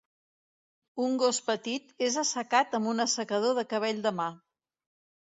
[1.07, 4.27] Un gos petit és assecat amb un assecador del cabell de mà.